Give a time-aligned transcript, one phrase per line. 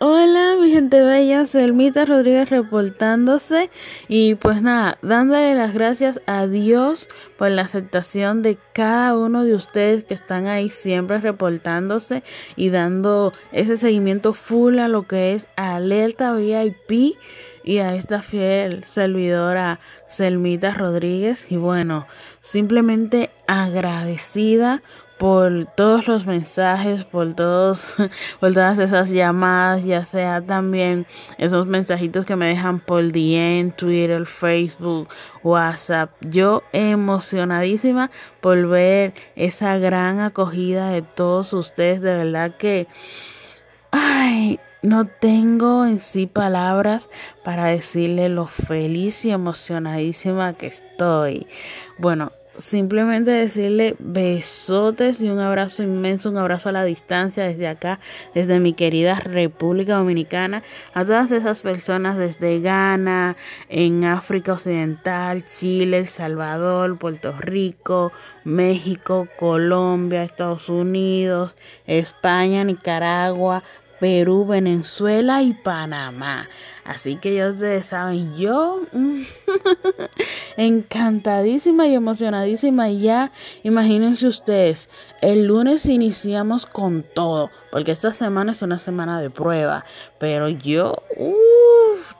[0.00, 3.70] Hola, mi gente bella, Selmita Rodríguez reportándose
[4.08, 9.54] y pues nada, dándole las gracias a Dios por la aceptación de cada uno de
[9.54, 12.24] ustedes que están ahí siempre reportándose
[12.56, 17.16] y dando ese seguimiento full a lo que es Alerta VIP
[17.62, 21.50] y a esta fiel servidora Selmita Rodríguez.
[21.52, 22.06] Y bueno,
[22.40, 24.82] simplemente agradecida
[25.18, 27.84] por todos los mensajes, por todos,
[28.40, 31.06] por todas esas llamadas, ya sea también
[31.38, 35.08] esos mensajitos que me dejan por DM, Twitter, Facebook,
[35.42, 36.10] WhatsApp.
[36.20, 42.88] Yo emocionadísima por ver esa gran acogida de todos ustedes, de verdad que,
[43.92, 47.08] ay, no tengo en sí palabras
[47.42, 51.46] para decirle lo feliz y emocionadísima que estoy.
[51.96, 58.00] Bueno, simplemente decirle besotes y un abrazo inmenso, un abrazo a la distancia desde acá,
[58.34, 60.62] desde mi querida República Dominicana,
[60.92, 63.36] a todas esas personas desde Ghana,
[63.68, 68.12] en África Occidental, Chile, El Salvador, Puerto Rico,
[68.44, 71.54] México, Colombia, Estados Unidos,
[71.86, 73.62] España, Nicaragua,
[74.00, 76.48] Perú, Venezuela y Panamá.
[76.84, 78.82] Así que ya ustedes saben, yo
[80.56, 83.32] encantadísima y emocionadísima ya.
[83.62, 84.88] Imagínense ustedes,
[85.20, 89.84] el lunes iniciamos con todo, porque esta semana es una semana de prueba,
[90.18, 90.96] pero yo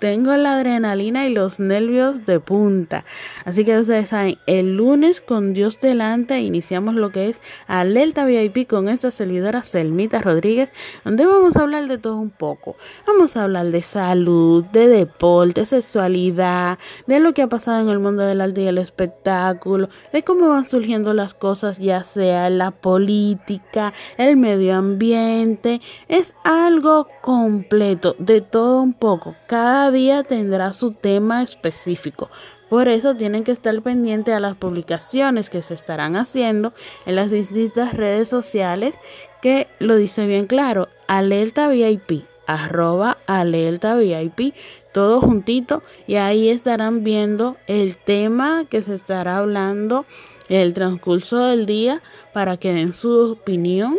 [0.00, 3.04] tengo la adrenalina y los nervios de punta.
[3.44, 8.68] Así que ustedes saben, el lunes con Dios delante iniciamos lo que es Alerta VIP
[8.68, 10.70] con esta servidora Selmita Rodríguez,
[11.04, 12.76] donde vamos a hablar de todo un poco.
[13.06, 17.98] Vamos a hablar de salud, de deporte, sexualidad, de lo que ha pasado en el
[17.98, 22.70] mundo del arte y el espectáculo, de cómo van surgiendo las cosas, ya sea la
[22.70, 25.80] política, el medio ambiente.
[26.08, 29.34] Es algo completo, de todo un poco.
[29.62, 32.30] Cada día tendrá su tema específico.
[32.70, 36.72] Por eso tienen que estar pendientes a las publicaciones que se estarán haciendo
[37.04, 38.94] en las distintas redes sociales
[39.42, 44.54] que lo dice bien claro, alerta VIP, arroba alerta VIP,
[44.94, 50.06] todo juntito y ahí estarán viendo el tema que se estará hablando
[50.48, 52.00] en el transcurso del día
[52.32, 53.98] para que den su opinión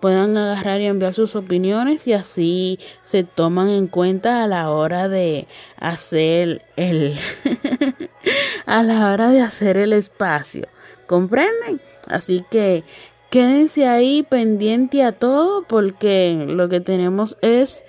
[0.00, 5.08] puedan agarrar y enviar sus opiniones y así se toman en cuenta a la hora
[5.08, 5.46] de
[5.76, 7.18] hacer el
[8.66, 10.66] a la hora de hacer el espacio.
[11.06, 12.84] Comprenden así que
[13.30, 17.84] quédense ahí pendiente a todo porque lo que tenemos es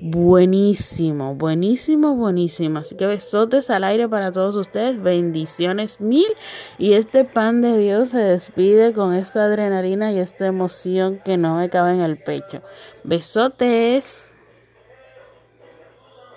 [0.00, 2.80] buenísimo, buenísimo, buenísimo.
[2.80, 6.26] Así que besotes al aire para todos ustedes, bendiciones mil.
[6.78, 11.56] Y este pan de Dios se despide con esta adrenalina y esta emoción que no
[11.56, 12.62] me cabe en el pecho.
[13.04, 14.33] Besotes.